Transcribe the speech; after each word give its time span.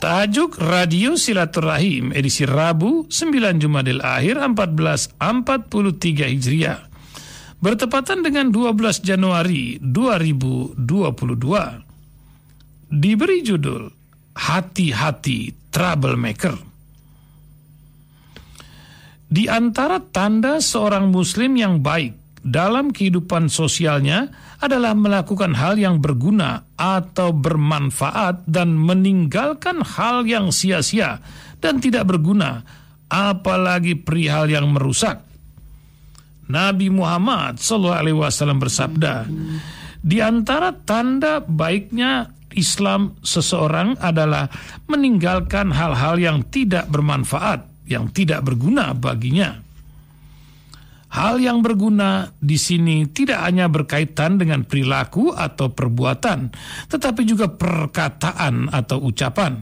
Tajuk 0.00 0.56
Radio 0.56 1.12
Silaturahim 1.12 2.16
edisi 2.16 2.48
Rabu 2.48 3.04
9 3.12 3.60
Jumadil 3.60 4.00
Akhir 4.00 4.40
1443 4.40 5.20
Hijriah. 6.24 6.88
Bertepatan 7.60 8.24
dengan 8.24 8.48
12 8.48 9.04
Januari 9.04 9.76
2022 9.76 10.88
diberi 12.96 13.44
judul 13.44 13.92
Hati-hati 14.40 15.68
Troublemaker. 15.68 16.56
Di 19.28 19.52
antara 19.52 20.00
tanda 20.00 20.64
seorang 20.64 21.12
muslim 21.12 21.60
yang 21.60 21.84
baik 21.84 22.19
dalam 22.40 22.88
kehidupan 22.88 23.52
sosialnya 23.52 24.32
adalah 24.60 24.96
melakukan 24.96 25.52
hal 25.56 25.76
yang 25.76 26.00
berguna 26.00 26.64
atau 26.76 27.32
bermanfaat 27.36 28.48
dan 28.48 28.76
meninggalkan 28.76 29.84
hal 29.84 30.24
yang 30.24 30.48
sia-sia 30.48 31.20
dan 31.60 31.80
tidak 31.80 32.08
berguna, 32.08 32.64
apalagi 33.12 33.96
perihal 34.00 34.48
yang 34.48 34.72
merusak. 34.72 35.20
Nabi 36.50 36.90
Muhammad 36.90 37.62
SAW 37.62 38.58
bersabda, 38.58 39.28
di 40.00 40.18
antara 40.18 40.74
tanda 40.74 41.38
baiknya 41.44 42.32
Islam 42.56 43.20
seseorang 43.22 44.00
adalah 44.02 44.50
meninggalkan 44.90 45.70
hal-hal 45.70 46.18
yang 46.18 46.42
tidak 46.50 46.90
bermanfaat, 46.90 47.86
yang 47.86 48.10
tidak 48.10 48.42
berguna 48.42 48.90
baginya. 48.96 49.69
Hal 51.10 51.42
yang 51.42 51.58
berguna 51.58 52.30
di 52.38 52.54
sini 52.54 53.02
tidak 53.10 53.42
hanya 53.42 53.66
berkaitan 53.66 54.38
dengan 54.38 54.62
perilaku 54.62 55.34
atau 55.34 55.74
perbuatan, 55.74 56.54
tetapi 56.86 57.26
juga 57.26 57.50
perkataan 57.50 58.70
atau 58.70 59.02
ucapan. 59.02 59.58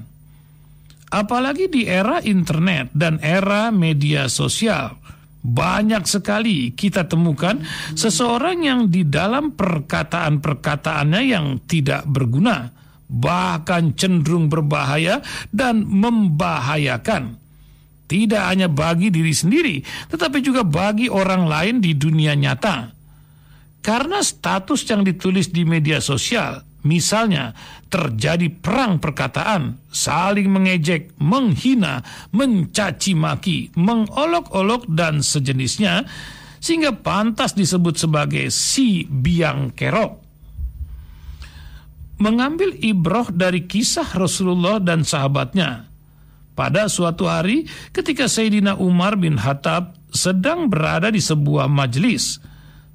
Apalagi 1.09 1.73
di 1.73 1.89
era 1.89 2.21
internet 2.21 2.93
dan 2.93 3.17
era 3.25 3.73
media 3.73 4.29
sosial, 4.29 5.01
banyak 5.41 6.05
sekali 6.05 6.77
kita 6.77 7.09
temukan 7.09 7.65
seseorang 7.97 8.69
yang 8.69 8.81
di 8.93 9.09
dalam 9.09 9.57
perkataan-perkataannya 9.57 11.23
yang 11.25 11.65
tidak 11.65 12.05
berguna, 12.05 12.69
bahkan 13.09 13.97
cenderung 13.97 14.53
berbahaya 14.53 15.25
dan 15.49 15.81
membahayakan 15.81 17.48
tidak 18.09 18.43
hanya 18.49 18.73
bagi 18.73 19.13
diri 19.13 19.37
sendiri, 19.37 19.77
tetapi 20.09 20.41
juga 20.41 20.65
bagi 20.65 21.13
orang 21.13 21.45
lain 21.45 21.77
di 21.85 21.93
dunia 21.93 22.33
nyata. 22.33 22.91
Karena 23.85 24.25
status 24.25 24.83
yang 24.89 25.05
ditulis 25.05 25.53
di 25.53 25.63
media 25.63 26.01
sosial, 26.01 26.65
misalnya 26.89 27.53
terjadi 27.89 28.53
perang 28.53 29.01
perkataan, 29.01 29.81
saling 29.93 30.49
mengejek, 30.49 31.17
menghina, 31.21 32.05
mencaci 32.33 33.13
maki, 33.17 33.73
mengolok-olok 33.77 34.89
dan 34.93 35.25
sejenisnya, 35.25 36.05
sehingga 36.59 36.97
pantas 36.97 37.55
disebut 37.55 37.97
sebagai 37.97 38.53
si 38.53 39.09
biang 39.09 39.73
kerok. 39.73 40.27
Mengambil 42.19 42.75
ibroh 42.83 43.31
dari 43.31 43.65
kisah 43.65 44.11
Rasulullah 44.19 44.83
dan 44.83 45.07
sahabatnya, 45.07 45.88
pada 46.59 46.91
suatu 46.91 47.31
hari 47.31 47.71
ketika 47.95 48.27
Sayyidina 48.27 48.83
Umar 48.83 49.15
bin 49.15 49.39
Khattab 49.39 49.95
sedang 50.11 50.67
berada 50.67 51.07
di 51.07 51.23
sebuah 51.23 51.71
majelis, 51.71 52.43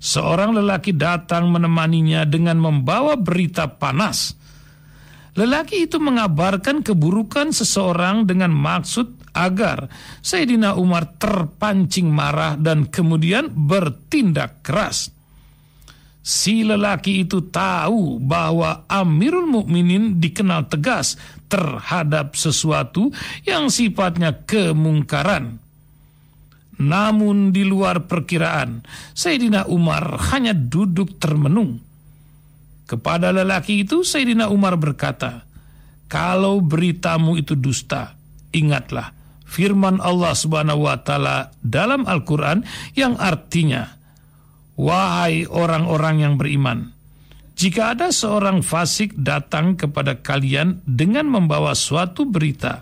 seorang 0.04 0.52
lelaki 0.52 0.92
datang 0.92 1.48
menemaninya 1.48 2.28
dengan 2.28 2.60
membawa 2.60 3.16
berita 3.16 3.72
panas. 3.72 4.36
Lelaki 5.40 5.88
itu 5.88 5.96
mengabarkan 5.96 6.84
keburukan 6.84 7.56
seseorang 7.56 8.28
dengan 8.28 8.52
maksud 8.52 9.32
agar 9.32 9.88
Sayyidina 10.20 10.76
Umar 10.76 11.16
terpancing 11.16 12.12
marah 12.12 12.60
dan 12.60 12.92
kemudian 12.92 13.48
bertindak 13.48 14.60
keras. 14.60 15.13
Si 16.24 16.64
lelaki 16.64 17.28
itu 17.28 17.52
tahu 17.52 18.16
bahwa 18.24 18.88
Amirul 18.88 19.44
Mukminin 19.44 20.24
dikenal 20.24 20.72
tegas 20.72 21.20
terhadap 21.52 22.40
sesuatu 22.40 23.12
yang 23.44 23.68
sifatnya 23.68 24.32
kemungkaran. 24.48 25.60
Namun 26.80 27.52
di 27.52 27.68
luar 27.68 28.08
perkiraan, 28.08 28.88
Sayyidina 29.12 29.68
Umar 29.68 30.16
hanya 30.32 30.56
duduk 30.56 31.20
termenung. 31.20 31.84
Kepada 32.88 33.36
lelaki 33.36 33.84
itu 33.84 34.08
Sayyidina 34.08 34.48
Umar 34.48 34.80
berkata, 34.80 35.44
"Kalau 36.08 36.64
beritamu 36.64 37.36
itu 37.36 37.54
dusta, 37.60 38.16
ingatlah 38.56 39.12
firman 39.44 40.02
Allah 40.02 40.34
Subhanahu 40.34 40.90
wa 40.90 40.98
taala 40.98 41.54
dalam 41.62 42.10
Al-Qur'an 42.10 42.66
yang 42.98 43.14
artinya, 43.22 44.02
Wahai 44.74 45.46
orang-orang 45.46 46.26
yang 46.26 46.34
beriman, 46.34 46.94
jika 47.54 47.94
ada 47.94 48.10
seorang 48.10 48.66
fasik 48.66 49.14
datang 49.14 49.78
kepada 49.78 50.18
kalian 50.18 50.82
dengan 50.82 51.30
membawa 51.30 51.78
suatu 51.78 52.26
berita, 52.26 52.82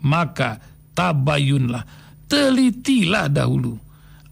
maka 0.00 0.56
tabayunlah, 0.96 1.84
telitilah 2.24 3.28
dahulu, 3.28 3.76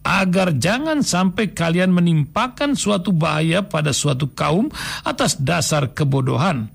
agar 0.00 0.56
jangan 0.56 1.04
sampai 1.04 1.52
kalian 1.52 1.92
menimpakan 1.92 2.72
suatu 2.72 3.12
bahaya 3.12 3.68
pada 3.68 3.92
suatu 3.92 4.32
kaum 4.32 4.72
atas 5.04 5.36
dasar 5.36 5.92
kebodohan. 5.92 6.72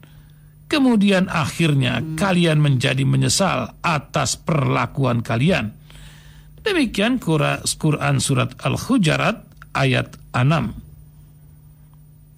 Kemudian 0.69 1.33
akhirnya 1.33 2.05
kalian 2.13 2.61
menjadi 2.61 3.01
menyesal 3.01 3.73
atas 3.81 4.37
perlakuan 4.37 5.25
kalian. 5.25 5.73
Demikian 6.61 7.17
Quran 7.17 8.21
Surat 8.21 8.53
Al-Hujarat 8.61 9.49
ayat 9.73 10.18
6. 10.33 10.73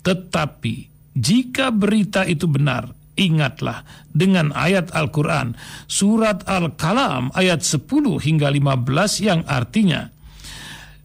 Tetapi 0.01 0.91
jika 1.11 1.75
berita 1.75 2.23
itu 2.23 2.47
benar, 2.47 2.95
ingatlah 3.19 3.83
dengan 4.07 4.55
ayat 4.55 4.95
Al-Quran, 4.95 5.59
surat 5.85 6.47
Al-Kalam 6.47 7.35
ayat 7.35 7.61
10 7.61 7.83
hingga 8.23 8.47
15 8.47 9.27
yang 9.27 9.43
artinya, 9.43 10.07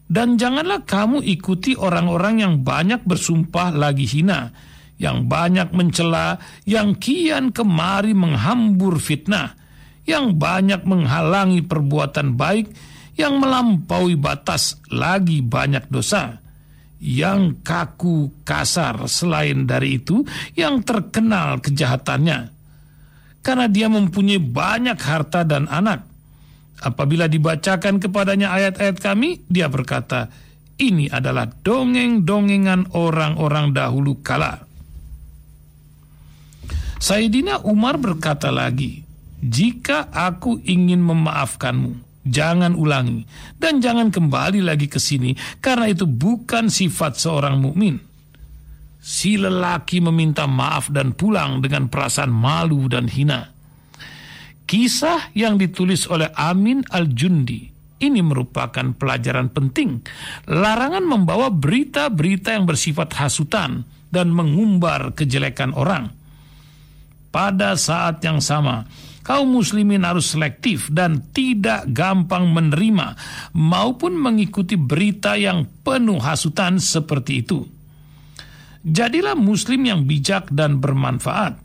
dan 0.06 0.38
janganlah 0.38 0.86
kamu 0.86 1.26
ikuti 1.26 1.74
orang-orang 1.74 2.46
yang 2.46 2.54
banyak 2.62 3.02
bersumpah 3.02 3.74
lagi 3.74 4.06
hina, 4.06 4.54
yang 4.96 5.26
banyak 5.26 5.74
mencela, 5.74 6.38
yang 6.62 6.94
kian 6.94 7.50
kemari 7.50 8.14
menghambur 8.14 9.02
fitnah, 9.02 9.58
yang 10.06 10.38
banyak 10.38 10.86
menghalangi 10.86 11.66
perbuatan 11.66 12.38
baik, 12.38 12.70
yang 13.18 13.42
melampaui 13.42 14.14
batas 14.14 14.78
lagi 14.86 15.42
banyak 15.42 15.90
dosa 15.90 16.45
yang 17.06 17.62
kaku 17.62 18.42
kasar 18.42 19.06
selain 19.06 19.62
dari 19.62 20.02
itu 20.02 20.26
yang 20.58 20.82
terkenal 20.82 21.62
kejahatannya. 21.62 22.50
Karena 23.46 23.70
dia 23.70 23.86
mempunyai 23.86 24.42
banyak 24.42 24.98
harta 24.98 25.46
dan 25.46 25.70
anak. 25.70 26.02
Apabila 26.82 27.30
dibacakan 27.30 28.02
kepadanya 28.02 28.50
ayat-ayat 28.50 28.98
kami 28.98 29.46
dia 29.46 29.70
berkata 29.70 30.28
ini 30.76 31.06
adalah 31.08 31.48
dongeng-dongengan 31.48 32.92
orang-orang 32.92 33.70
dahulu 33.72 34.20
kala. 34.20 34.66
Sayyidina 37.00 37.64
Umar 37.64 38.02
berkata 38.02 38.50
lagi 38.50 39.06
jika 39.40 40.10
aku 40.10 40.58
ingin 40.66 41.00
memaafkanmu 41.00 42.05
Jangan 42.26 42.74
ulangi 42.74 43.22
dan 43.54 43.78
jangan 43.78 44.10
kembali 44.10 44.58
lagi 44.66 44.90
ke 44.90 44.98
sini 44.98 45.32
karena 45.62 45.86
itu 45.86 46.10
bukan 46.10 46.66
sifat 46.66 47.14
seorang 47.14 47.62
mukmin. 47.62 48.02
Si 48.98 49.38
lelaki 49.38 50.02
meminta 50.02 50.50
maaf 50.50 50.90
dan 50.90 51.14
pulang 51.14 51.62
dengan 51.62 51.86
perasaan 51.86 52.34
malu 52.34 52.90
dan 52.90 53.06
hina. 53.06 53.54
Kisah 54.66 55.30
yang 55.38 55.54
ditulis 55.62 56.10
oleh 56.10 56.26
Amin 56.34 56.82
Al-Jundi 56.90 57.76
ini 57.96 58.20
merupakan 58.20 58.92
pelajaran 58.92 59.48
penting. 59.48 60.04
Larangan 60.52 61.04
membawa 61.06 61.48
berita-berita 61.48 62.52
yang 62.52 62.68
bersifat 62.68 63.16
hasutan 63.16 63.88
dan 64.12 64.28
mengumbar 64.28 65.16
kejelekan 65.16 65.72
orang. 65.72 66.12
Pada 67.32 67.72
saat 67.76 68.20
yang 68.20 68.44
sama, 68.44 68.84
kaum 69.26 69.58
muslimin 69.58 70.06
harus 70.06 70.30
selektif 70.38 70.86
dan 70.94 71.34
tidak 71.34 71.90
gampang 71.90 72.46
menerima 72.54 73.18
maupun 73.58 74.14
mengikuti 74.14 74.78
berita 74.78 75.34
yang 75.34 75.66
penuh 75.82 76.22
hasutan 76.22 76.78
seperti 76.78 77.42
itu. 77.42 77.66
Jadilah 78.86 79.34
muslim 79.34 79.82
yang 79.82 80.06
bijak 80.06 80.46
dan 80.54 80.78
bermanfaat. 80.78 81.58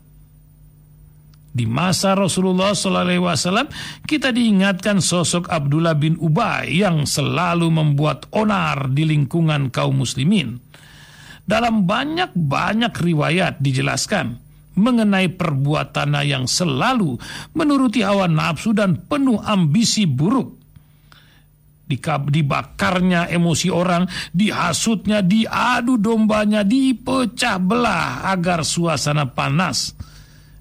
Di 1.52 1.68
masa 1.68 2.18
Rasulullah 2.18 2.74
SAW, 2.74 3.70
kita 4.10 4.34
diingatkan 4.34 4.98
sosok 4.98 5.46
Abdullah 5.46 5.94
bin 5.94 6.18
Ubay 6.18 6.82
yang 6.82 7.06
selalu 7.06 7.70
membuat 7.70 8.26
onar 8.34 8.90
di 8.90 9.06
lingkungan 9.06 9.70
kaum 9.70 10.02
muslimin. 10.02 10.58
Dalam 11.46 11.86
banyak-banyak 11.86 12.90
riwayat 12.90 13.62
dijelaskan 13.62 14.41
mengenai 14.76 15.28
perbuatannya 15.32 16.22
yang 16.24 16.44
selalu 16.48 17.16
menuruti 17.56 18.00
hawa 18.00 18.28
nafsu 18.28 18.72
dan 18.72 19.04
penuh 19.08 19.40
ambisi 19.40 20.08
buruk. 20.08 20.60
Dibakarnya 21.92 23.28
emosi 23.28 23.68
orang, 23.68 24.08
dihasutnya, 24.32 25.20
diadu 25.20 26.00
dombanya, 26.00 26.64
dipecah 26.64 27.60
belah 27.60 28.32
agar 28.32 28.64
suasana 28.64 29.28
panas. 29.28 29.92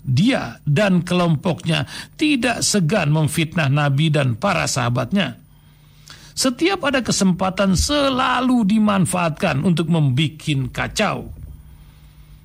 Dia 0.04 0.60
dan 0.68 1.08
kelompoknya 1.08 1.88
tidak 2.20 2.66
segan 2.68 3.16
memfitnah 3.16 3.72
Nabi 3.72 4.12
dan 4.12 4.36
para 4.36 4.68
sahabatnya. 4.68 5.40
Setiap 6.36 6.90
ada 6.90 7.00
kesempatan 7.00 7.80
selalu 7.80 8.68
dimanfaatkan 8.68 9.64
untuk 9.64 9.88
membuat 9.88 10.74
kacau. 10.74 11.41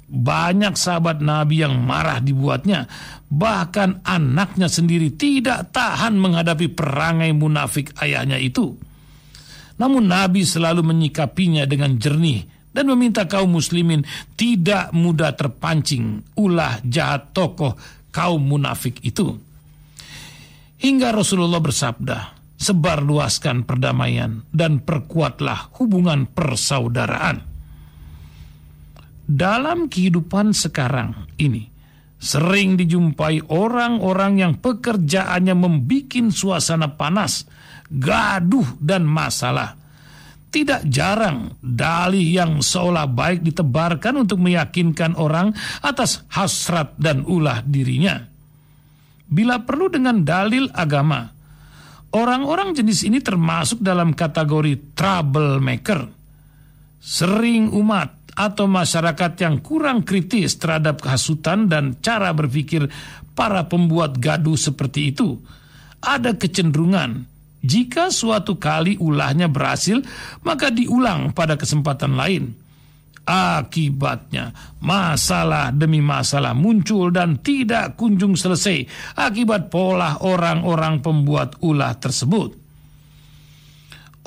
Banyak 0.06 0.78
sahabat 0.78 1.18
Nabi 1.18 1.66
yang 1.66 1.82
marah 1.82 2.22
dibuatnya, 2.22 2.86
bahkan 3.26 3.98
anaknya 4.06 4.70
sendiri 4.70 5.10
tidak 5.10 5.74
tahan 5.74 6.14
menghadapi 6.14 6.70
perangai 6.70 7.34
munafik 7.34 7.90
ayahnya 7.98 8.38
itu. 8.38 8.78
Namun 9.82 10.06
Nabi 10.06 10.46
selalu 10.46 10.86
menyikapinya 10.86 11.66
dengan 11.66 11.98
jernih 11.98 12.46
dan 12.70 12.86
meminta 12.86 13.26
kaum 13.26 13.50
muslimin 13.50 14.06
tidak 14.38 14.94
mudah 14.94 15.34
terpancing 15.34 16.22
ulah 16.38 16.78
jahat 16.86 17.34
tokoh 17.34 17.74
kaum 18.14 18.46
munafik 18.46 19.02
itu. 19.02 19.34
Hingga 20.78 21.10
Rasulullah 21.10 21.58
bersabda, 21.58 22.18
sebarluaskan 22.62 23.66
perdamaian 23.66 24.46
dan 24.54 24.86
perkuatlah 24.86 25.74
hubungan 25.82 26.30
persaudaraan 26.30 27.55
dalam 29.26 29.90
kehidupan 29.90 30.54
sekarang 30.54 31.26
ini 31.36 31.76
sering 32.16 32.80
dijumpai 32.80 33.44
orang-orang 33.52 34.40
yang 34.40 34.52
pekerjaannya 34.56 35.52
membuat 35.52 36.32
suasana 36.32 36.96
panas, 36.96 37.44
gaduh 37.92 38.66
dan 38.80 39.04
masalah. 39.04 39.76
Tidak 40.46 40.88
jarang 40.88 41.52
dalih 41.60 42.24
yang 42.24 42.64
seolah 42.64 43.04
baik 43.04 43.44
ditebarkan 43.44 44.24
untuk 44.24 44.40
meyakinkan 44.40 45.12
orang 45.20 45.52
atas 45.84 46.24
hasrat 46.32 46.96
dan 46.96 47.28
ulah 47.28 47.60
dirinya. 47.60 48.24
Bila 49.26 49.60
perlu 49.60 49.92
dengan 49.92 50.24
dalil 50.24 50.72
agama, 50.72 51.28
orang-orang 52.16 52.72
jenis 52.72 53.04
ini 53.04 53.20
termasuk 53.20 53.84
dalam 53.84 54.16
kategori 54.16 54.96
troublemaker. 54.96 56.08
Sering 57.04 57.68
umat 57.76 58.15
atau 58.36 58.68
masyarakat 58.68 59.32
yang 59.40 59.64
kurang 59.64 60.04
kritis 60.04 60.60
terhadap 60.60 61.00
kehasutan 61.00 61.72
dan 61.72 61.96
cara 62.04 62.36
berpikir 62.36 62.84
para 63.32 63.64
pembuat 63.64 64.20
gaduh 64.20 64.60
seperti 64.60 65.16
itu, 65.16 65.40
ada 66.04 66.36
kecenderungan 66.36 67.24
jika 67.66 68.14
suatu 68.14 68.60
kali 68.62 68.94
ulahnya 69.02 69.50
berhasil, 69.50 69.98
maka 70.46 70.70
diulang 70.70 71.34
pada 71.34 71.58
kesempatan 71.58 72.14
lain. 72.14 72.54
Akibatnya, 73.26 74.54
masalah 74.78 75.74
demi 75.74 75.98
masalah 75.98 76.54
muncul 76.54 77.10
dan 77.10 77.42
tidak 77.42 77.98
kunjung 77.98 78.38
selesai 78.38 78.86
akibat 79.18 79.66
pola 79.66 80.22
orang-orang 80.22 81.02
pembuat 81.02 81.58
ulah 81.58 81.98
tersebut. 81.98 82.54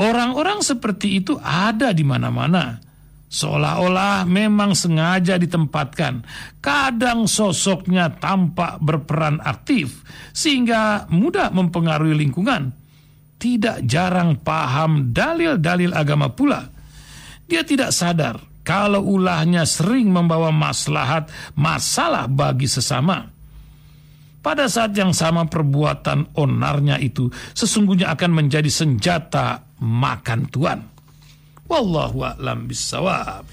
Orang-orang 0.04 0.60
seperti 0.60 1.24
itu 1.24 1.40
ada 1.40 1.96
di 1.96 2.04
mana-mana 2.04 2.89
Seolah-olah 3.30 4.26
memang 4.26 4.74
sengaja 4.74 5.38
ditempatkan. 5.38 6.26
Kadang 6.58 7.30
sosoknya 7.30 8.10
tampak 8.18 8.82
berperan 8.82 9.38
aktif 9.38 10.02
sehingga 10.34 11.06
mudah 11.14 11.54
mempengaruhi 11.54 12.18
lingkungan. 12.18 12.74
Tidak 13.40 13.86
jarang 13.86 14.42
paham 14.42 15.14
dalil-dalil 15.14 15.94
agama 15.94 16.34
pula. 16.34 16.66
Dia 17.46 17.62
tidak 17.64 17.94
sadar 17.94 18.36
kalau 18.66 19.06
ulahnya 19.06 19.64
sering 19.64 20.10
membawa 20.10 20.50
maslahat 20.50 21.30
masalah 21.54 22.26
bagi 22.26 22.66
sesama. 22.66 23.30
Pada 24.40 24.66
saat 24.72 24.98
yang 24.98 25.14
sama 25.14 25.46
perbuatan 25.46 26.34
onarnya 26.34 26.98
itu 26.98 27.30
sesungguhnya 27.54 28.10
akan 28.10 28.32
menjadi 28.44 28.72
senjata 28.72 29.78
makan 29.80 30.42
tuan. 30.50 30.80
والله 31.70 32.24
أعلم 32.24 32.68
بالصواب. 32.68 33.46